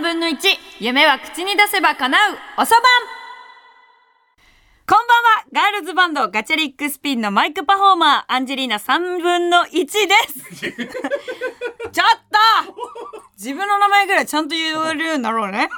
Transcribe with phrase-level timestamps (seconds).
[0.00, 0.38] 3分の1
[0.80, 2.38] 夢は口に出せば叶う。
[2.56, 2.82] おそばん
[4.88, 5.44] こんばんは。
[5.52, 9.88] ガールズバンドガチャリックスピンのマイクパフォーマーアンジェリーナ3分の1で
[10.56, 10.56] す。
[10.64, 10.86] ちょっ
[11.92, 12.74] と！
[13.36, 15.68] 自分の名前ぐらいちゃんと言えるようになろうね。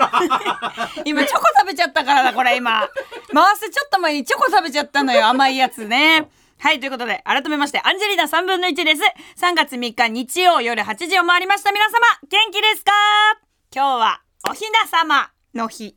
[1.05, 2.89] 今チョコ食べちゃったからだこれ今。
[3.35, 6.29] 回すちょっと前にチョコ食べちゃったのよ甘いやつね。
[6.61, 9.03] はい、ということで、改めまして、アンジェリーナ3分の1です。
[9.45, 11.73] 3月3日日曜夜8時を回りました。
[11.73, 12.93] 皆様、元気ですか？
[13.75, 15.95] 今日は、おひな様の日。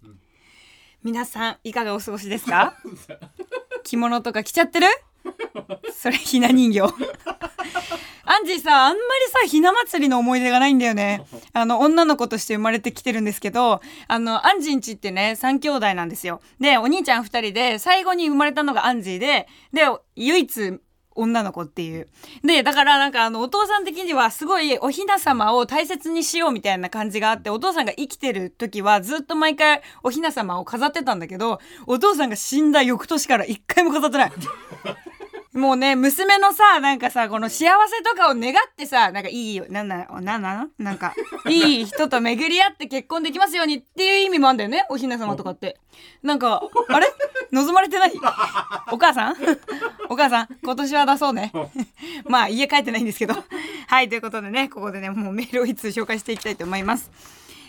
[1.03, 2.75] 皆さん、いかがお過ごしですか？
[3.83, 4.87] 着物とか着ちゃってる？
[5.93, 6.81] それ、ひな人形。
[8.27, 11.23] アンジーさ、あんまりさ、ひな祭りの思い出がないんだよね。
[11.53, 16.41] あの、女の子として生まれてきてるんですけど、あの、アンジーんちってね、3兄弟なんですよ。
[16.59, 19.83] で、お兄ちゃん2人で、最後に生まれたのがアンジーで、で、
[20.15, 20.79] 唯一、
[21.15, 22.07] 女の子っていう。
[22.43, 34.31] で、だからなんかあの、お父さん的にはすごいおひな様を大切にしようみたいな感じがあって、お父さんが生きてる時はずっと毎回おひな様を飾ってたんだけど、お父さんが死んだ翌年から一回も飾ってない。
[35.55, 40.69] もうね、娘のさ、なんかさ、この幸せとかを願ってさ、なんかいいよ、なんなの、なんなの？
[40.77, 41.13] なんか、
[41.49, 45.77] いい人と巡り合って結婚できますようにっていう意味もあんだよね、おひな様とかって。
[46.21, 47.07] なんか、あれ？
[47.53, 48.13] 望まれてない？
[48.91, 49.35] お母さん？
[50.09, 51.53] お母さん、今年は出そうね。
[52.27, 53.35] まあ、家帰ってないんですけど。
[53.87, 57.09] はい、ということでね、ここでね、もうメールをいつ紹介していきたいと思います。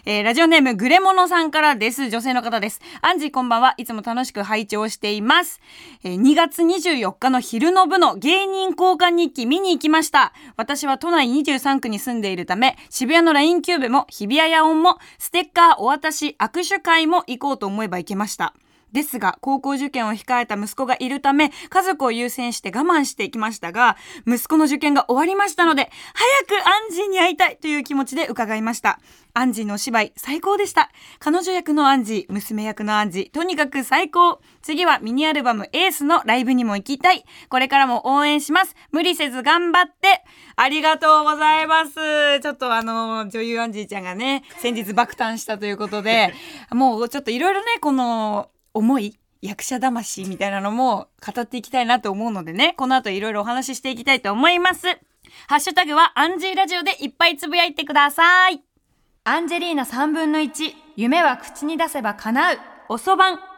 [0.09, 2.11] えー、ラジオネームグレモノさんからです。
[2.11, 2.81] 女性の方です。
[3.03, 3.75] アンジーこんばんは。
[3.77, 5.61] いつも楽しく拝聴しています。
[6.05, 10.33] えー、2月24日の昼の部の芸人交換日記見に行きました。
[10.57, 18.55] 私は都内23区に住んでいるため、渋谷の LINE キューブも日比谷野音もステッカーお渡し握手会も行こうと思えば行けました。
[18.97, 25.91] ですが、高校受験を控えた息子がいるため、家族を優先して我慢していきましたが、息子の受験が終わりましたので、
[26.49, 28.99] 早くアンジーに会いたいという気持ちで伺いました。
[29.35, 30.91] アンジーのお芝居、最高でした。
[31.19, 34.41] 彼女役のアンジー、娘役のアンジー、とにかく最高。
[34.63, 37.23] 次はミニアルバムエースのライブにも行きたい。
[37.51, 38.75] これからも応援します。
[38.93, 40.25] 無理せず頑張って。
[40.57, 42.41] ありがとうございます。
[42.41, 46.33] ちょっとあの、女優アンジーちゃんがね、先日爆誕したということで、
[46.71, 54.87] もうちょっといろいろね、この、思い役者魂みたいなのも語っていきたいなと思うのでね、この後いろいろお話ししていきたいと思います。
[55.49, 58.63] ハッシュタグはアンジーラジオでいっぱいつぶやいてください。
[59.25, 62.59] アンジェリーナ3分の1、夢は口に出せば叶う、
[62.91, 63.56] おそばん。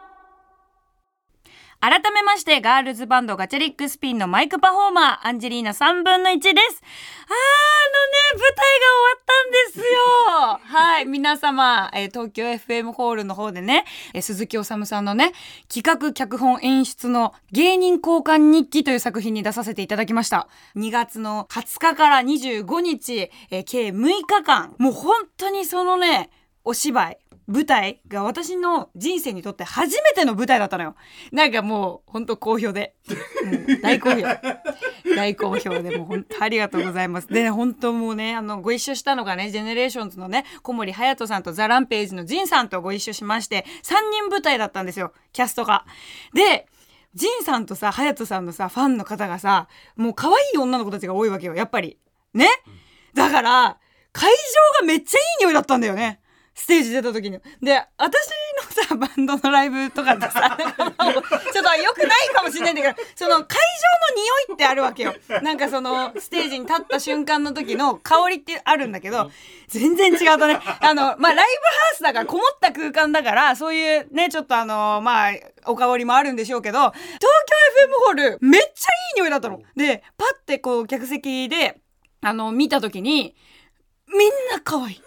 [1.80, 6.50] 改めまして、ガールズバンドガチャリックスピンのマイクパフォーマー、アンジェリーナ3分の1です。
[6.50, 10.60] あー、あのね、舞台が終わったんですよ。
[10.78, 15.32] はい、皆様、えー、東京 FM ホールの方でね、えー、鈴木おさむさんのね、
[15.72, 20.48] 企画脚本演出の芸人交換日記という作品に出させていただきました。
[20.74, 26.30] 2月の20日から25日、えー、計6日間、もう本当にそのね、
[26.64, 30.96] お芝居、舞台が私の人生にとって初めての舞台だったのよ。
[31.32, 32.94] なんかもう、ほんと好評で。
[33.82, 34.22] 大好評。
[35.16, 37.28] 大好評で、もう本当ありがとうございます。
[37.28, 45.86] で、ね、本当もうね、あの、ご一緒したのがね、 GENERATIONS のね、小森隼さんと THE RAMPAGE の陣さんとご一緒しまして、3人舞台だったんですよ、キャストが。
[46.34, 46.66] で、
[47.14, 51.98] ジンさんとさ、隼人さんのさ、ファンの方がさ、もう可愛い女の子たちが多いわけよ、やっぱり。
[52.34, 52.46] ね
[53.14, 53.78] だから、
[54.12, 54.30] 会
[54.80, 56.20] 場がめっちゃいい匂いだったんだよね。
[56.58, 57.38] ステージ出た時に。
[57.62, 58.30] で、私
[58.76, 63.46] のさ、バンドのライブとかってさ、ちょっと良くないかもしれないんだけど、その会場の
[64.16, 65.14] 匂いってあるわけよ。
[65.42, 69.30] なんかその、ステージに立った瞬間の時の香りってあるんだけど、
[69.68, 71.46] 全然違うとね、あの、まあ、ライブハ
[71.92, 75.32] ウスだから、こもった空間だから、そういうね、ちょっとあの、まあ、
[75.66, 78.72] お香りもあるんでしょうけど、東京 FM ホール、めっちゃい
[79.18, 79.62] い匂いだったの。
[79.76, 81.78] で、パッてこう、客席で、
[82.20, 83.36] あの、見た時に、
[84.08, 85.02] みんな可愛い。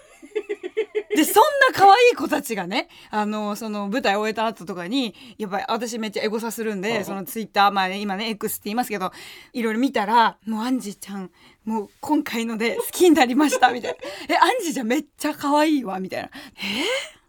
[1.15, 9.11] で、そんな可愛い子たちがね、あの、その舞台終えた後とかに、やっぱり私めっちゃエゴサするんで、そのツイッター、まあ、ね、今ね、X って言いますけど、
[9.53, 11.31] いろいろ見たら、もうアンジーちゃん、
[11.65, 14.35] もう今回ので好きになりました、みたいな。
[14.35, 16.29] え、アンジーちゃんめっちゃ可愛いわ、みたいな。
[16.29, 17.17] え？
[17.17, 17.20] ー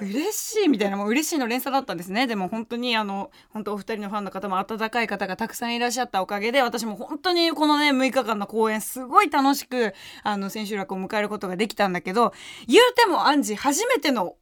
[0.00, 2.26] 嬉しいみたいなもう嬉しいの連鎖だったんですね。
[2.26, 12.32] でも本当にあの本当お二人のファンの方も温かい方がたくさんいらっしゃったおかげで私も本当にこのね6日間の公演すごい楽しくあの千秋楽を迎えることができたんだけど
[12.66, 14.36] 言うてもアンジ初めての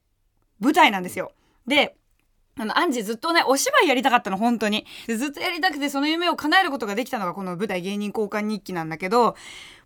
[0.61, 1.33] 舞台なんですよ。
[1.67, 1.97] で
[2.61, 4.85] あの、アンジーずっとね、お芝居やりたかったの、本当に。
[5.09, 9.35] ずっとやりたくて、その夢を叶えることができたのが、この舞台芸人交換日記なんだけど、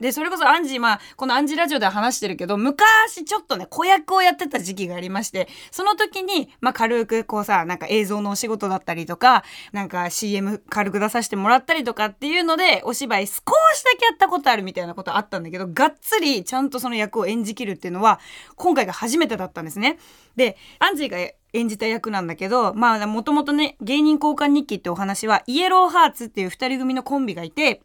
[0.00, 13.40] で、それこそアンジー、まあ、このアンジーラジオでは話してるけど、昔ちょっとね、子役をやってた時期がありまして、その時に、まあ、軽くこうさ、なんか映像のお仕事だったりとか、なんか CM 軽く出させてもらったりとかっていうので、お芝居少し
[13.84, 18.18] だけやったことあるみたいなことあったんだけど、がっつりちゃんとその役を演じきるっていうのは、
[18.56, 19.98] 今回が初めてだったんですね。
[20.36, 21.18] で、アンジーが
[21.52, 27.82] 演じた役なんだけど、まあ、もともとね、芸人交換日記ってお話は、イエローハーツっていう2人組のコンビがいて、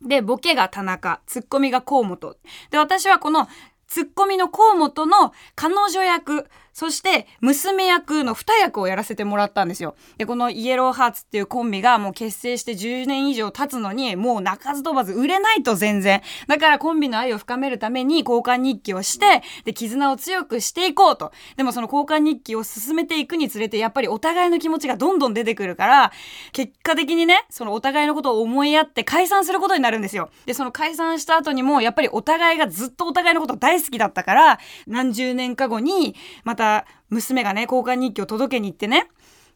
[0.00, 2.36] で、ボケが田中、ツッコミが河本。
[2.70, 3.48] で、私はこの
[3.86, 9.94] ツッコミの河本の彼女役、そして娘役の二役をやらせてもらったんですよ。
[10.18, 16.22] で、このイエローハーツっていうコンビがもう結成して10年以上経つのに、もう鳴かず飛ばず売れないと全然。
[16.46, 21.32] だからコンビの愛を深めるために交換日記をして、で、絆を強くしていこうと。
[21.56, 26.12] でもその交換日記を進めていくにつれて、やっぱりお互いの気持ちがどんどん出てくるから、
[26.52, 30.30] 結果的にね、そのお互いのことを思いやって解散することになるんですよ。
[30.46, 36.14] で、その解散した後にも、やっぱりお互いがずっとお互いのこと大好きだったから、何十年か後に、
[36.44, 39.08] またた娘がね、交換日記を届けに行ってね、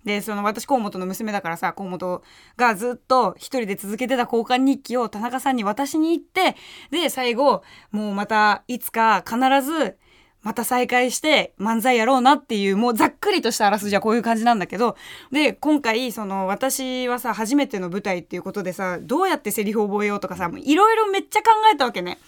[0.05, 2.23] で、その私河本の娘だからさ、河本
[2.57, 6.57] がずっと一人で続けてた交換日記を田中さんに渡しに行って、
[6.91, 9.99] で、最後、もうまたいつか必ず
[10.43, 14.95] また再会して漫才やろうなっていう、もうざっくりとしたあらすじはこういう感じなんだけど、
[15.33, 22.19] で、今回、その私はさ、初めての舞台っていうことでさ、どうやってセリフを覚えようとかさ、いろいろめっちゃ考えたわけね。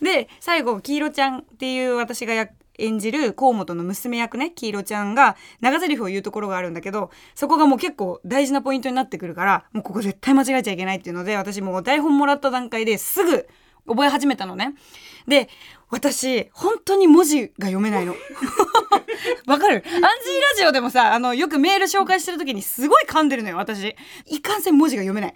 [0.00, 2.46] で、最後、黄色ちゃんっていう私が
[2.78, 13.46] 演じる河本の娘役ね、黄色ちゃんが長台詞を言うところがあるんだけど、そこがもう結構大事なポイントになってくるから、もうここ絶対間違えちゃいけないっていうので、私もう台本もらった段階ですぐ
[13.86, 14.74] 覚え始めたのね。
[15.28, 15.48] で、
[15.90, 18.14] 私、本当に文字が読めないの。
[19.46, 19.76] わかる？
[19.76, 20.08] アンジーラ
[20.56, 23.94] ジオでもさ、あの、よくメール紹介してる時にすごい噛んでるのよ、私。
[24.26, 25.34] いかんせん文字が読めない。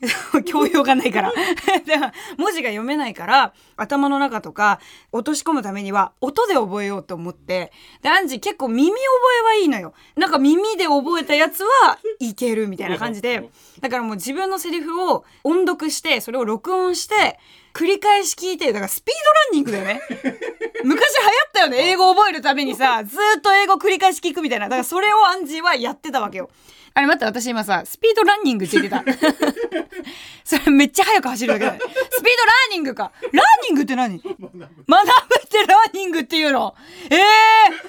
[0.46, 1.32] 教養がないから。
[1.84, 1.96] で
[2.36, 4.80] 文字が読めないから、頭の中とか
[5.12, 8.98] 落とし込むためには音で覚えようと思って、で、アンジ結構耳覚
[9.42, 9.94] えはいいのよ。
[10.16, 13.50] なんか耳で覚えたやつは いけるみたいな感じで。
[13.80, 17.38] だからもう自分のセリフを音読して、それを録音して、
[17.72, 20.00] 繰り返し聞いてだからスピードランニングだよね。
[20.82, 24.66] 昔流行ったよね、英語覚えるためにさ、ずっと英語繰り返し聞くみたいな。
[24.66, 26.50] だからそれをアンジーはやってたわけよ。
[26.92, 29.04] あれ待って、私今さ、スピードランニングって言ってた。
[30.44, 31.78] それめっちゃ速く走るだけだ、ね。
[31.78, 33.12] スピードラーニングか。
[33.32, 34.18] ラーニングって何？
[34.18, 36.74] 学ぶってラーニングっていうの
[37.10, 37.20] ええ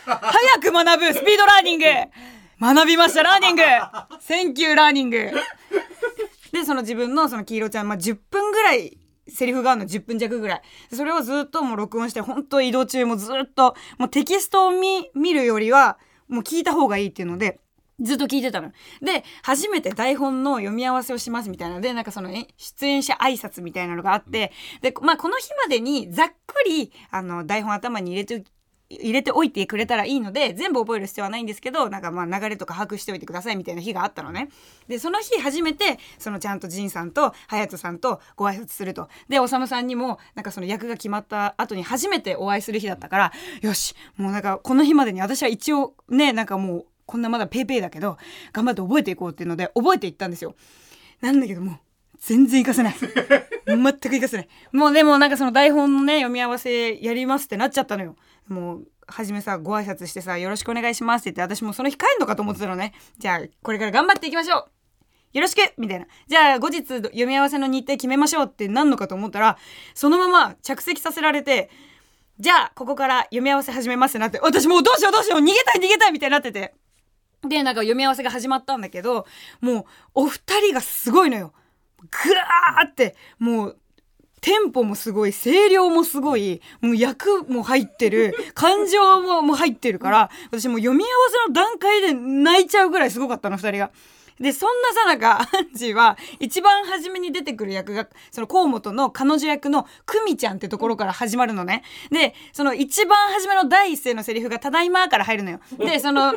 [0.05, 1.85] ー、早く学ぶスピードラーニング
[2.61, 3.63] 学びました、ラーニング
[4.19, 5.31] thank you ラーニング
[6.51, 10.61] で、その自分のその黄色ちゃん、まあ、10分ぐらいセリフがあるの10分弱ぐらい。
[10.91, 15.97] それをずっともう録音して、本当移動中もずっと、もうテキストを見、見るよりは、
[16.27, 17.59] もう聞いた方がいいっていうので、
[18.01, 18.71] ずっと聞いてたの。
[19.01, 24.51] で、初めて台本の読み合わせをしますみたいなので、なんかその出演者挨拶みたいなのがあって、
[24.81, 28.43] で、まあこの日までにざっくり、あの、台本頭に入れて
[28.99, 34.49] 入れておいてくれたらいいので全部覚える必要はないんですけどなんかまあ流れとか把握しておいてくださいみたいな日があったのね
[34.87, 48.17] でその日初めてそのちゃんと仁さんと隼人さんとご挨拶するとで修さんにもなんかその役が決まった後に初めてお会いする日だったからよしもうなんかこの日までに私は一応ねなんかもうこんなまだペイペイだけど、
[48.53, 50.55] 頑張って覚えていこうっていうので、覚えていったんですよ。
[51.19, 51.77] なんだけども、
[52.19, 52.95] 全然活かせない。
[53.67, 54.47] 全く活かせない。
[54.71, 58.15] もうでもなんかその台本のね、読み合わせやりますってなっちゃったのよ。
[58.51, 62.93] もう、はじめさ、ご挨拶してさ、よろしくお願いしますって言って、私もその日帰んのかと思ってたのね。
[63.17, 64.71] じゃあ、これから頑張っていきましょう
[65.33, 66.07] よろしくみたいな。
[66.27, 69.57] じゃあ、後日読み合わせの日程決めましょうってなんのかと思ったら、
[69.93, 71.69] そのまま着席させられて、
[72.39, 76.73] じゃあ、ここから読み合わせ始めますってなって、私もうどうしようどうしよう逃げたい逃げたいみたいになってて。
[77.47, 79.25] で、なんか読み合わせが始まったんだけど、
[79.61, 79.85] もう、
[80.15, 81.53] お二人がすごいのよ。
[81.99, 83.77] ぐわーって、もう、
[84.41, 91.11] テンポもすごい、声量もすごい、もう役も入ってる、 感情もも入ってるから、私もう読み合わ
[91.45, 93.91] せの段階で泣いちゃうぐらいすごかったの、二人が。
[94.41, 101.83] で、そんなさなか、アンジーは、一番初めに出てくる役が、その河本の彼女役の久美ちゃんってところから始まるのね。
[102.09, 105.59] で、その一番初めの第一声のセリフが、ただいまから入るのよ。
[105.77, 106.33] で、 その、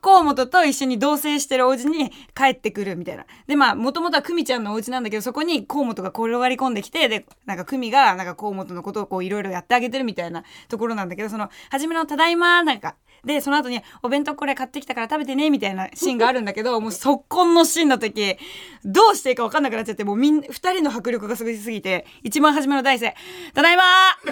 [0.00, 3.26] 河本と一緒に同棲してるお家に帰ってくるみたいな。
[3.48, 12.94] で、まあ、もともとは久美ちゃんのお家なんだけど、そこに河本が転がり込んできて、で、なんか久美が、なんか河本のことをこう、いろいろやってあげてるみたいなところなんだけど、その、初めのただいまなんか、
[13.24, 18.36] で、その後に、お弁当これ買ってきたから食べてね、みたいなシーンがあるんだけど、もう速攻のシーンの時、
[18.84, 23.14] どうしていいか分かんなくなっちゃって、もうみん、二人の迫力がすごすぎて、一番初めの大生、
[23.54, 23.82] ただいま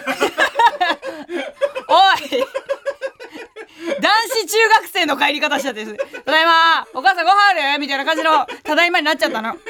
[1.89, 1.95] お
[2.37, 2.45] い！
[4.01, 7.79] 男子中学生の帰り方しちゃってすただいまお母さんご飯ある？
[7.79, 9.55] みたいな感じのただいまになっちゃったの。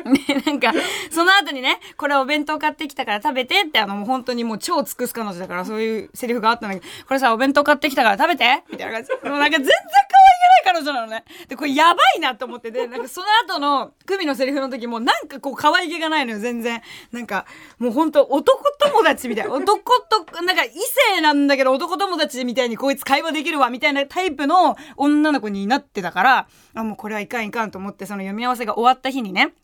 [0.00, 0.72] ね、なんか、
[1.10, 8.64] その後にね、これお弁当買ってきたから食べてって、あの、もう本当にもう超尽くす彼女だから、そういうセリフがあったんだけど、これさ、お弁当買ってきたから食べて？
[8.72, 9.28] みたいな感じ。
[9.28, 10.19] もうなんか全然可
[10.64, 11.24] ない彼女なのね。
[11.48, 16.82] で、これやばいなと思ってで、なんかその後の、クミのセリフの時も、なんかこう可愛げがないのよ、全然。
[17.12, 17.46] なんか、
[17.78, 19.52] もう本当男友達みたいな。
[19.52, 20.70] 男と、なんか異
[21.14, 29.54] 性なんだけど、男友達みたいにこいつ会話できるわ、みたいなタイプの女の子になってたから、あ、もうこれはいかんいかんと思って、その読み合わせが終わった日にね、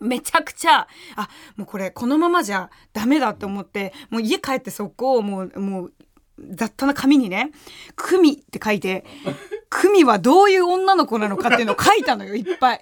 [0.00, 0.86] めちゃくちゃ、
[1.16, 5.92] あ、もうこれこのままじゃダメだと思って、もう家帰って速攻、もう、もう、
[6.38, 7.50] 雑多な紙にね、
[7.94, 9.04] クミって書いて、
[9.70, 12.80] クミはどういう女の子なのかっていうのを書いたのよ、いっぱい。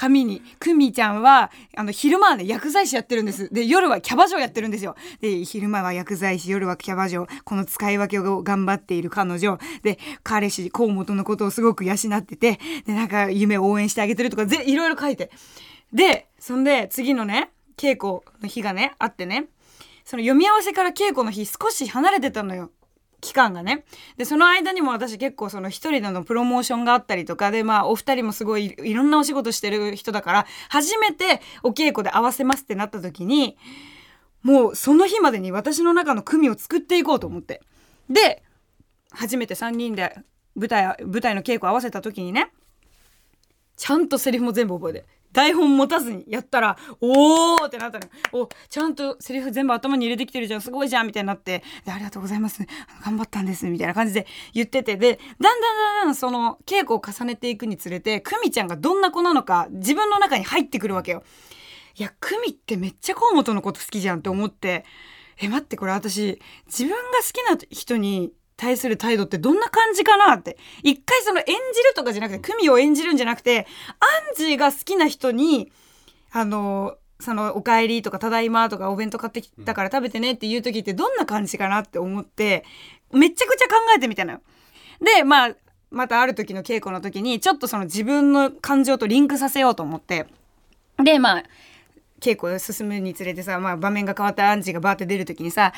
[0.00, 0.40] 紙に。
[0.58, 3.52] クミちゃんは、あの、昼間はね、薬剤師やってるんです。
[3.52, 4.96] で、夜はキャバ嬢やってるんですよ。
[5.20, 7.26] で、昼間は薬剤師、夜はキャバ嬢。
[7.44, 9.58] この使い分けを頑張っている彼女。
[9.82, 15.30] で、彼氏、河本のことをすごく養ってて、で、なんか夢を応援してあげてるとか、ぜ、いろいろ書いて。
[15.92, 19.48] で、そんで次のね、稽古の日がね、あってね、
[20.04, 22.70] その読み合わせから稽古の日少し離れてたのよ。
[23.20, 23.84] 期間がね。
[24.16, 33.56] で、その間にも私結構その一人でのプロモーションがあったりとかで、まあお二人もすごいいろんなお仕事してる人だから、初めてお稽古で合わせますってなった時に、
[34.42, 37.62] もうその日までに私の中の組を作っていこうと思って。
[38.08, 38.42] で、
[39.12, 40.16] 初めて3人で
[40.54, 42.52] 舞台、舞台の稽古合わせた時にね、
[43.76, 45.06] ちゃんとセリフも全部覚えて。
[45.32, 48.06] 台本持たずにやったら、おーってなったの。
[48.32, 52.66] お、ちゃんとセリフ全部頭に入れてきてるじゃん、すごいじゃんみたいになって、で、ありがとうございます。
[53.04, 61.22] 頑張ったんです、みたいな感じで言ってて、で、だんだんだんだんその稽古を重ねていくにつれて、久美ちゃんがどんな子なのか、自分の中に入ってくるわけよ。
[61.96, 64.84] いや、久美ってめっちゃ河本のこと好きじゃんって思って、
[65.42, 70.58] え、待って、これ私、自分が好きな人に対する態度ってどんな感じかなって。
[70.82, 73.66] 一回その演じるとかじゃなくて、組を演じるんじゃなくて、
[74.00, 75.72] アンジーが好きな人に、
[76.30, 82.64] あの、その、お帰りとか、ただいまとか、お弁当買ってきたから食べてねっていう時ってどんな感じかなって思って、
[83.12, 84.40] めちゃくちゃ考えてみたのよ。
[85.00, 85.56] で、まあ、
[85.90, 90.26] またある時の稽古の時に、ちょっとその自分の感情とリンクさせようと思って、
[91.02, 91.44] で、まあ、
[92.20, 95.72] 稽古進むにつれてさ、まあ、場面が変わったアンジーがバーって出る時にさ、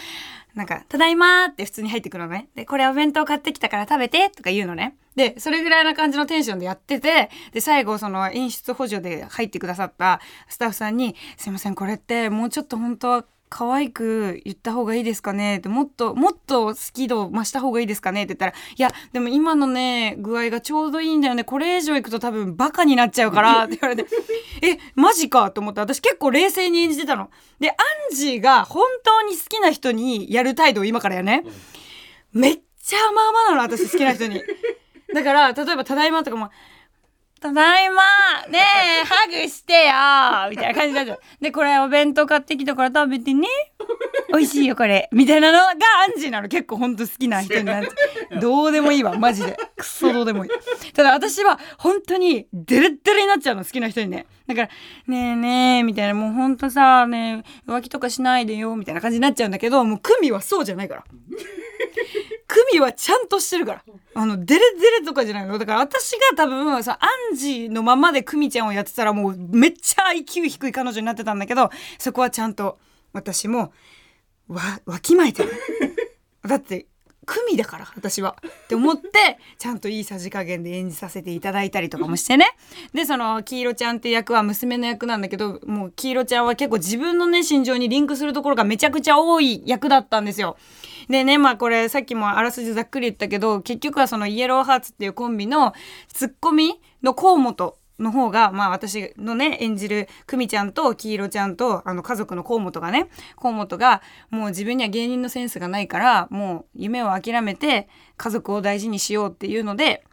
[0.55, 2.49] なんか、ただいまーって普通に入ってくるのね。
[2.55, 4.97] で、これお弁当買ってきたから食べてとか言うのね。
[5.15, 15.59] で、それぐらいな感じのテンションでやってて、で、最後、その演出補助で入ってくださったスタッフさんに、すいません、これってもうちょっと本当は可愛く言った方がいいですかね？
[15.59, 18.23] ってもっともっと好き度増した方がいいですかね？
[18.23, 21.45] って言ったらいやでも今のね具合がちょうどいいんだよね。
[21.45, 23.65] これ以上いくと多分バカになっちゃうから。
[23.65, 24.09] って言われて
[24.67, 27.29] えマジかと思って私結構冷静に演じてたの。
[27.61, 27.75] でア
[28.13, 31.45] ンジーが本当に好きな人にやる態度を今からやね、
[32.33, 34.43] めっちゃ甘々なの私好きな人に。
[35.15, 36.49] だから例えば「ただいま」とかも
[37.43, 38.03] ただいま
[38.49, 38.61] ね
[39.03, 41.21] え、 ハグしてよみたいな感じになっちゃう。
[41.41, 43.49] で、これお弁当買ってきたから食べてね。
[44.29, 45.09] 美味しいよ、これ。
[45.13, 46.47] みたいなのがアンジーなの。
[46.47, 48.39] 結構ほんと好きな人になっちゃう。
[48.39, 49.59] どうでもいいわ、マジで。
[49.77, 50.93] くそどうでもいい。
[50.93, 54.27] ただ私は本当にデレッデレになっちゃうの、好きな人にね。
[54.47, 54.69] だから、
[55.09, 61.05] ねえねえ、みたいな、もうほんとさ、ね浮気とかしないでよ、みたいな感じになっちゃうんだけど、もうクミはそうじゃないから。
[62.53, 63.85] クミはちゃんとしてるから。
[64.15, 65.59] あの、デレデレとかじゃないの。
[65.59, 72.79] だから私が多分、さ、アンジーのままでクミちゃんをやってたらもうめっちゃ IQ 低い彼女になってたんだけど、そこはちゃんと
[73.15, 73.73] 私も、
[74.49, 75.51] わ、わきまえてる。
[76.47, 76.85] だって、
[77.27, 78.37] 組だから私は。
[78.47, 82.47] って思って ちゃんといいさじ加減で演じさせていただいたりとかもしてね。
[82.93, 90.57] でその黄色ちゃんって役は娘の役なんだけどもう黄色ちゃんは結構自分のね心情にリンクするところがめちゃくちゃ多い役だったんですよ。
[91.09, 95.73] でねまあこれさっきもあらすじざっくり言ったけど結局はそのイエローハーツっていうコンビの
[96.09, 110.05] ツッコミの河本の方が、まあ私のね、演じる久美ちゃんと黄色ちゃんと、あの家族の河本がね、河本が、もう自分には芸人のセンスがないから、もう夢を諦めて家族を大事にしようっていうので、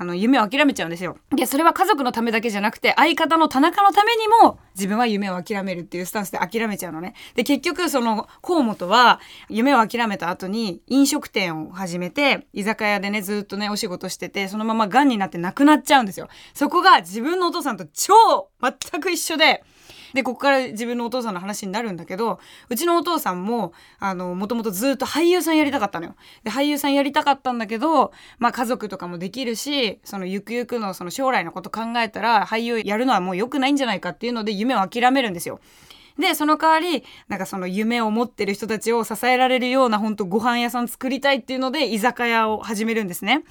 [0.00, 1.18] あの、夢を諦めちゃうんですよ。
[1.36, 7.12] で、それは家族のためだけじゃなくて、相方の田中のためにも、自分は夢を諦めるっていうスタンスで諦めちゃうのね。
[7.34, 16.28] で、結局、その、河本は、夢を諦めた後に、飲食店を始めて、居酒屋でね、ずっとね、お仕事してて、そのまま癌になって亡くなっちゃうんですよ。
[16.54, 18.14] そこが自分のお父さんと超、
[18.62, 19.62] 全く一緒で、
[20.14, 26.16] で、ここから自分のお父さんの話になるんだけど、うちのお父さんも、あの、もともとずっと俳優さんやりたかったのよ。
[26.44, 35.60] で、俳優さんやりたかったんだけど、まあ家族とかもできるし、そのゆくゆくのその将来のこと考えたら、俳優やるのはもう良くないんじゃないかっていうので夢を諦めるんですよ。
[36.18, 43.42] でその代わりなんかその夢を持ってる人たちを支えられるような本当ご飯屋さん作りたいっていうので居酒屋を始めるんですね。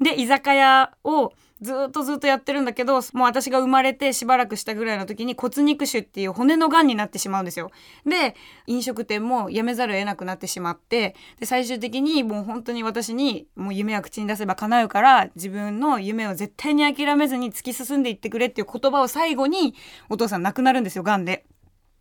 [0.00, 1.32] で居酒屋を
[1.64, 7.70] ずっとずっとやってるんだけどもう私が生まれてしばらくしたぐらいの時に骨肉腫っていう骨のがんになってしまうんですよ。
[8.06, 19.74] で飲食店も辞めざるを得なくなってしまってで最終的にもう本当に私にもう夢は口に出せば叶うから自分の夢を絶対に諦めずに突き進んでいってくれっていう言葉を最後に
[20.10, 21.46] お父さん亡くなるんですよがんで。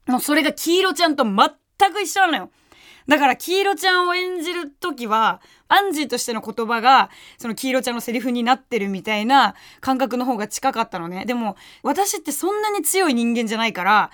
[0.08, 1.36] もうそれが黄色ちゃんと全
[1.94, 2.50] く一緒なのよ。
[3.08, 11.26] だから黄色ちゃんを演じる時はアンジーとしての言葉がその黄色ちゃんのセリフになってるみたいな感覚の方が近かったのね。
[11.26, 14.12] でも私ってそんなに強い人間じゃないから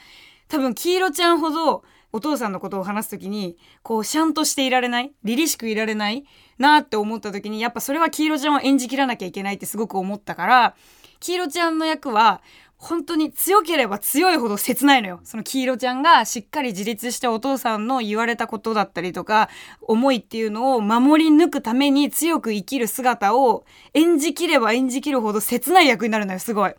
[0.47, 6.25] 多分黄色ちゃんほどお父さんのことを話す時にこうシャンとしていられない凛々しくいられない
[6.57, 10.75] なって思った時にやっぱそれは黄色ちゃんを演じきらなきゃいけないってすごく思ったから
[11.19, 12.41] 黄色ちゃんの役は
[12.79, 15.19] 本当に強ければ強いほど切ないのよ。
[15.25, 19.49] その黄色ちゃんがしっかり自立してお父さんの言われたことだったりとか、
[19.81, 26.73] 思いっていうのを守り抜くために強く生きる姿を演じきれば演じきるほど切ない役になるのよ、すごい。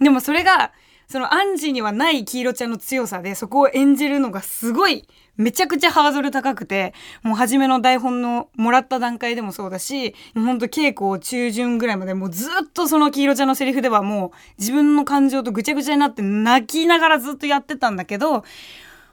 [0.00, 0.72] でもそれが、
[1.06, 18.44] そのアンジーにはない黄色ちゃんの強さで、そこを演じるのがすごいめちゃくちゃハードル高くて、もう初めの台本のもらった段階でもそうだし、ほんと稽古中旬ぐらいまでもうずっとその黄色ちゃんのセリフではもう自分の感情とぐちゃぐちゃになって泣きながらずっとやってたんだけど、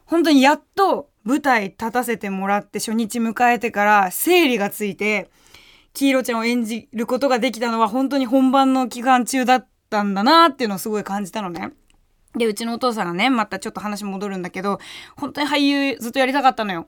[0.05, 5.29] 本当にやっと舞台立たせてもらって初日迎えてから整理がついて、
[5.93, 11.71] 黄色ちゃんを演じることができたのは本当に本番の期間中だったんだなっていうのをすごい感じたのね。
[12.35, 14.79] で、うちのお父さんがね、またちょっと話戻るんだけど、
[15.17, 16.87] 本当に俳優ずっとやりたかったのよ。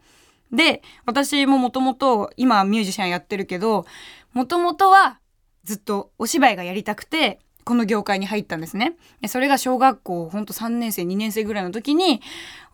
[0.52, 3.86] で、私ももともと、今ミュージシャンやってるけど、
[4.34, 5.20] もともとは
[5.64, 8.94] ずっとお芝居がやりたくて、この業界に入ったんですね。
[9.28, 12.22] それが小学校ほんと3年生、2年生ぐらいの時に、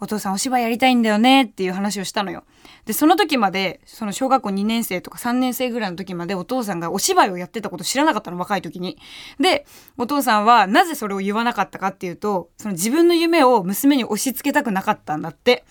[0.02, 2.44] お父さんお芝居やりたいんだよねっていう話をしたのよ。
[2.86, 8.98] で、その時まで、その小学校2年生とか3年生ぐらいの時までお父さんがお芝居をやってたこと知らなかったの、若い時に。
[9.40, 9.66] で、
[9.98, 15.64] お父さんはなぜそれを言わなかったかっていうと、その自分の夢を娘に押し付けたくなかったんだって。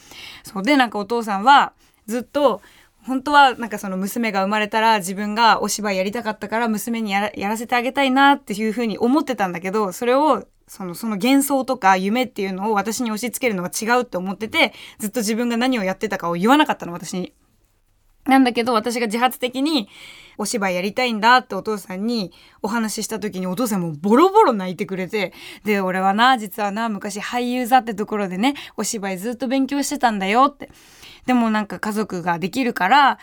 [0.44, 1.74] そうで、なんかお父さんは
[2.06, 2.62] ずっと、
[3.06, 17.32] 本当はなんかその娘が生まれたら自分がお芝居やりたかったから娘にやらせてあげたいなっていうふうに思ってたんだけどそれをそのその幻想とか夢っていうのを私に押し付けるのが違うって思っててずっと自分が何をやってたかを言わなかったの私に。
[18.26, 19.88] なんだけど私が自発的に
[20.36, 25.32] お芝居やりたいんだってお父さんにお話しした時にお父さんもボロボロ泣いてくれて
[25.64, 30.70] で俺はな実はな昔俳優座ってところでねお芝居ずっと勉強してたんだよって
[31.30, 33.20] でもなんか家族ができるから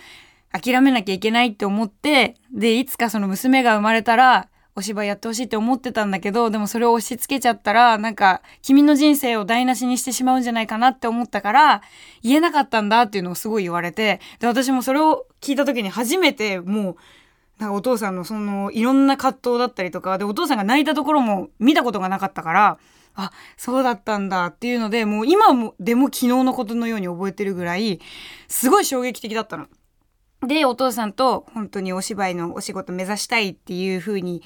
[0.53, 11.81] 諦めなきゃいけないって思ってでいつかその娘が生まれたらお芝居やってほしいって思ってたんだけどでもそれを押し付けちゃったらなんか君の人生を台無しにしてしまうんじゃないかなって思ったから
[12.23, 16.95] 言えなかったんだっていうのをすごい言われてで私もそれを聞いた時に初めてもう
[17.59, 22.77] なんかお父さんのそのいろんな葛藤だったりとかでお父さんが泣いたところも見たことがなかったから
[23.17, 27.99] あそうだったんだっていうのでもう今もでも昨日のことのように覚えてるぐらい
[28.47, 29.67] すごい衝撃的だったの。
[30.45, 34.43] でお父さんと本当にお芝居のお仕事目指したいっていう風に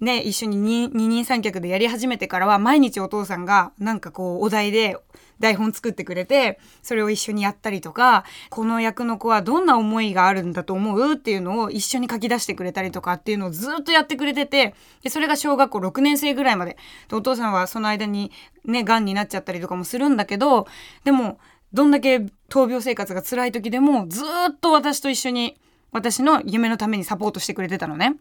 [0.00, 4.96] ね一緒に二人三脚でやり始めてからは毎日お父さんがなんかこうお題で
[5.40, 16.76] 台本作ってくれてそれを一緒にやったりとかこの役の子はどんな思いがあるんだと思うっていうのを一緒に書き出してくれたりとかっていうのをずっとやってくれててでそれが小学校6年生ぐらいまで
[17.08, 18.32] でお父さんはその間に
[18.64, 20.66] ねがんになっちゃったりとかもするんだけど
[21.04, 21.38] でも
[21.72, 22.16] どんだけ
[22.48, 25.56] 闘病生活が辛い時でもずっと私と一緒に
[25.92, 28.16] 私の夢のためにサポートしてくれてたのね。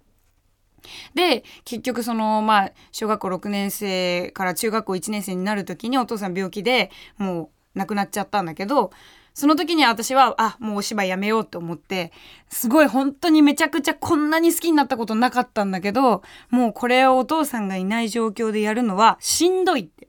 [1.13, 8.91] で結局そのまあ小学校6年生から中学校1年生になる時にお父さん病気でもう亡くなっちゃったんだけど
[9.33, 12.13] その時に私はあもうお芝居やめようって思って
[12.49, 20.07] すごい本当にめちゃくちゃこんなに好きになったことなかったんだけどもうこれをお父さんがいない状況でやるのはしんどいって。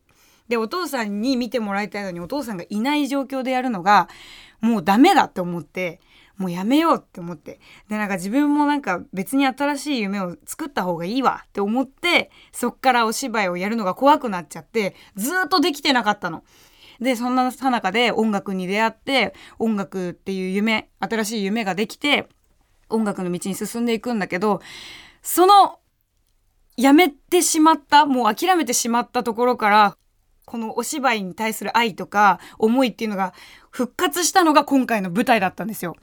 [0.49, 4.09] でお父さんに見てもらいたいのにお父さんがいない状況でやるのが
[4.61, 6.01] もうダメだって思って
[6.37, 7.61] もうやめようって思って。
[7.89, 16.45] で、なんか自分もなんか別に新しい夢を作った方がいいわって思って、そっからお芝居をやるのが怖くなっちゃって、ずっとできてなかったの。
[17.01, 22.29] で、そんなさなかで音楽に出会って、音楽っていう夢、新しい夢ができて、
[22.89, 24.61] 音楽の道に進んでいくんだけど、
[25.23, 25.79] その、
[26.77, 29.97] やめてしまった、もう諦めてしまったところから、
[30.45, 33.35] このお芝居に対する愛とか思いっていうのが
[33.71, 35.97] 復活したのが今回の舞台だったんですよ。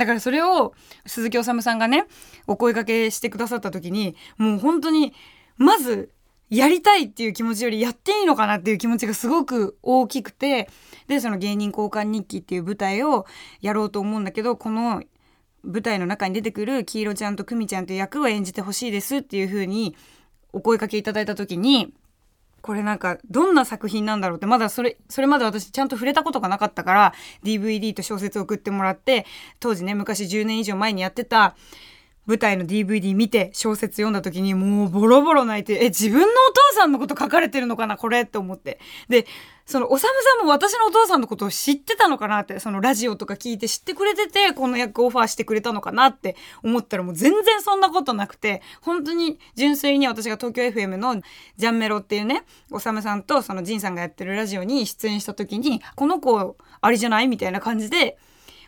[0.00, 0.72] だからそれを
[1.04, 2.06] 鈴木おさむさんがね
[2.46, 5.12] お声かけしてくださった時にもう本当に
[5.58, 6.10] まず
[6.48, 10.70] やりたいっていう気持ちよりやっていいのかなっていう気持ちがすごく大きくて
[11.06, 13.26] でその芸人交換日記っていう舞台を
[13.60, 15.02] やろうと思うんだけどこの
[15.64, 19.94] 舞台の中に出てくる黄色ちゃんと久美ちゃんという役を演じてほしいですっていう風に
[20.54, 21.92] お声かけいただいた時に
[22.62, 29.26] これなんかどんな作品なんだろうってまだそれそれまで私ちゃんと触れたことがなかったから DVD と小説を送ってもらって
[29.60, 31.56] 当時ね昔10年以上前にやってた
[32.26, 38.78] 舞台の DVD 見て小説読んだ時にもうボロボロ泣いてえ自分のお父さんのこと書かれてるのかなこれって思って。
[39.08, 39.26] で
[39.66, 51.22] そのおさむさんも私のお父さんのことを知ってたのかなってそのラジオとか聞いて知ってくれててこの役オファーしてくれたのかなって思ったらもう全然そんなことなくて本当に純粋に私が東京 FM の
[51.56, 58.18] ジャンメロっていうねおさむさんとそのジンさんがやってるラジオに出演した時にこの子あれじゃないみたいな感じで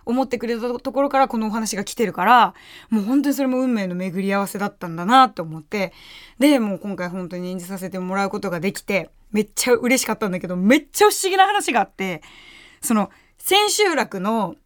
[0.04, 2.54] 思ってくれたところからこのお話が来てるから
[2.90, 5.92] もう本当にそれも運命の巡り合わせだったんだなと思って
[6.38, 12.22] でもう今回本当に演じさせてもらうことができてめっちゃ嬉しかったんだけどめっちゃ不思議な話があって
[12.80, 14.56] その千秋楽の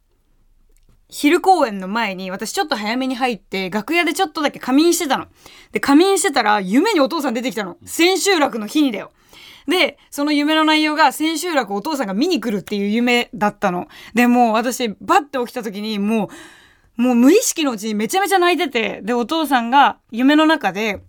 [1.08, 5.28] 昼公演の前に私ちょっと早めに入って楽屋でちょっとだけ仮眠してたの。
[5.70, 7.76] で仮眠してたら夢にお父さん出てきたの。
[7.84, 9.12] 千秋楽の日にだよ。
[9.66, 13.88] で、その夢の内容が千秋楽お父さんが見に来るっていう夢だったの。
[14.14, 16.30] で、もう私バッて起きた時にも
[16.98, 21.02] う、もう無意識のうちにめちゃめちゃ泣いてて、で、お父さんが夢の中で、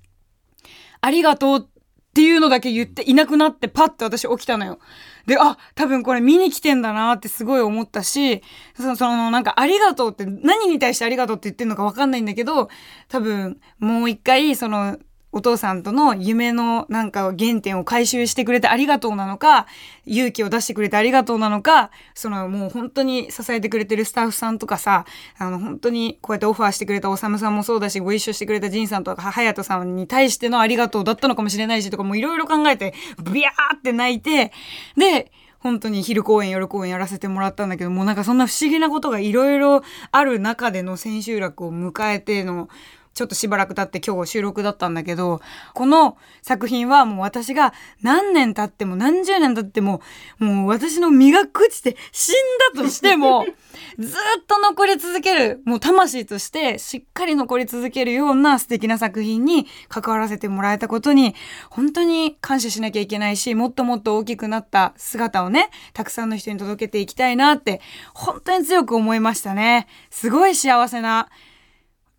[1.02, 1.68] ありがとうっ
[2.14, 4.80] ていうのだけ言っていなくなってパッて私起きたのよ。
[5.28, 8.42] で、あ、多分これ見に来てんだなってすごい思ったし、
[8.76, 12.70] その、そのなんかありがとうって何に対してありがとうって言ってんのかわかんないんだけど、
[13.08, 14.98] 多分もう一回その
[15.38, 19.68] お父さんとの夢のなんか原点を回収してくれてありがとうなのか、
[20.06, 25.06] 勇気を出してくれてありがとうなのか、そのもう本当に支えてくれてるスタッフさんとかさ、
[25.38, 32.96] あの本当にこうやってオファーしてくれたおさむさんもそうだし、ご一緒してくれたジンさんとか隼人さんに対してのありがとうだったのかもしれないしとかもういろいろ考えて、
[33.32, 34.52] ビヤーって泣いて、
[34.98, 42.70] で、本当に昼公演夜公演やらせてもらったんだけどもうなんかそんな不思議なことがいろいろある中での千秋楽を迎えての
[43.18, 45.42] ちょっとしばらく経って今日収録だったんだけど、
[45.74, 50.02] この作品はもう私が何年経っても何十年経っても、
[50.38, 52.36] もう私の身が朽ちて死ん
[52.76, 53.48] だとしても、
[53.98, 61.34] ずっと残り続ける、もう魂としてしっかり残り続けるような素敵な作品に関わらせてもらえたことに、
[61.72, 67.82] 本当に感謝しなきゃいけないし、もっともっと大きくなった姿をね、たくさんの人に届けていきたいなって、
[68.14, 69.88] 本当に強く思いましたね。
[70.12, 71.30] すごい幸せな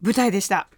[0.03, 0.69] 舞台でした。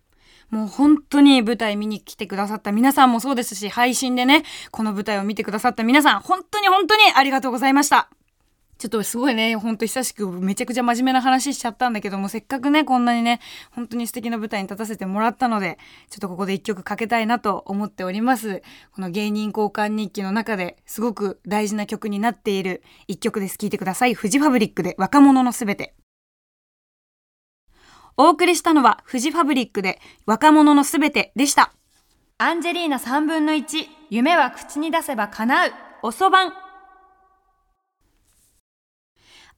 [0.50, 8.10] もう本当に舞台見に来てくださった皆さんもそうですし、配信でね、この舞台を見てくださった皆さん、本当に本当にありがとうございました。
[8.80, 13.38] ちょっとすごいね、ほんと久しくめちゃくちゃ真面目な話しちゃったんだけども、せっかくね、こんなにね、
[13.72, 18.62] 本当に素敵な舞台に立たせてもらったので、ちょっとここで一曲かけたいなと思っております。
[18.92, 23.58] この芸人交換日記の中ですごく大事な曲になっている一曲です。
[23.58, 24.14] 聴いてください。
[24.14, 25.94] フジファブリックで若者のすべて。
[28.22, 31.72] お送りしたのはフジファブリックで若者のすべてでした。
[32.36, 36.52] アンジェリーナ3分の1、夢は口に出せば叶う、おそばん。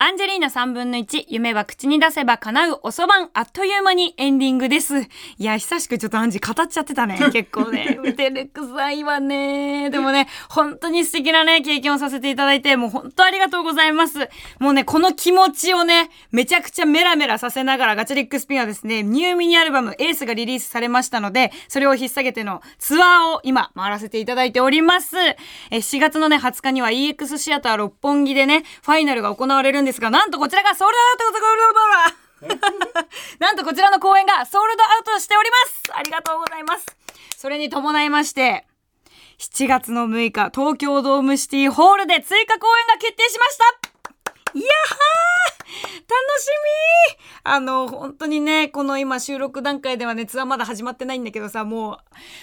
[0.05, 4.99] アンジェリーナ3分の1、夢は口に出せば叶うおそばん、あっという間にエンディングです。
[4.99, 5.07] い
[5.39, 7.21] や、久しくちょっとアンジ語っちゃってたね。
[7.33, 8.01] 結構ね。
[8.03, 9.91] 照れくさいわね。
[9.91, 14.29] でもね、本当に素敵なね、経験をさせていただいて、もう本当ありがとうございます。
[14.59, 25.17] もうね、この気持ちをね、めちゃくちゃメラメラさせながら、ガチャリックスピンはですね、ニューミニアルバムエースがリリースされましたので、それを引っ提げてのツアーを今回らせていただいております。
[25.71, 31.33] え、4月のね、20日には EX シアター六本木でね、ファイナルが行われるんですですが、なんとこちらがソールドアウト
[33.39, 35.83] なんとこちらの公演がソールドアウトしております。
[35.93, 36.87] ありがとうございます。
[37.37, 38.67] それに伴いまして、
[39.39, 43.65] 7月の6日、東京ドームシティホールで追加公演が決定しました。
[44.55, 46.49] いやー楽し
[47.11, 47.19] み。
[47.45, 51.99] あの、本当にね、この今収録段階ではね、ツアーまだ始まってないんだけどさ、もう、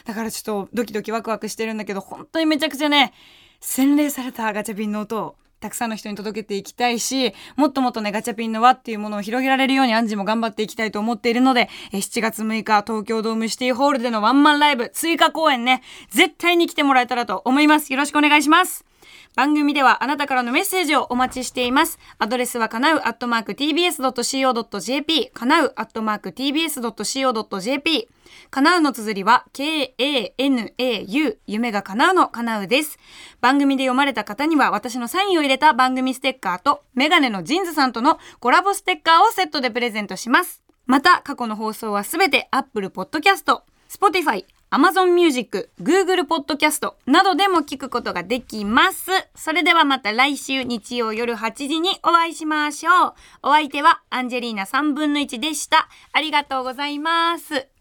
[0.06, 3.14] だからちょっとドキドキワクワクしてるんだけど、本当にめちゃくちゃね、
[3.60, 17.92] 洗練されたガチャピンの音をたくさんの人に届けていきたいし、もっともっとね、ガチャピンの輪っていうものを広げられるようにアンジも頑張っていきたいと思っているので、7月6日、東京ドームシティホールでのワンマンライブ、追加公演ね、絶対に来てもらえたらと思います。
[17.92, 18.89] よろしくお願いします。
[19.36, 21.98] 番組ではあなたからのメッセージをお待ちしています。
[22.18, 28.10] アドレスはかなうアットマーク tbs.co.jp かなうアットマーク tbs.co.jp
[28.50, 32.98] かなうの綴りは k-a-n-a-u 夢が叶うのかなうです。
[33.42, 40.64] 番組で読まれた方には私のサインを入れた番組ステッカーとメガネのジンズさんとのコラボステッカーをセットでプレゼントします。
[40.86, 49.10] また過去の放送はすべて Apple Podcast、Spotify、Amazon Music、Google Podcast などでも聞くことができます。
[49.36, 53.14] それではまた来週日曜夜8時にお会いしましょう。
[53.44, 55.90] お相手はアンジェリーナ3分の1でした。
[56.14, 57.79] ありがとうございます。